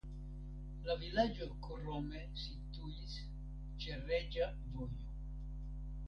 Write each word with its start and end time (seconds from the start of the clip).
La 0.85 0.93
vilaĝo 1.01 1.47
krome 1.65 2.21
situis 2.43 3.17
ĉe 3.83 3.99
Reĝa 4.07 4.47
Vojo. 4.71 5.13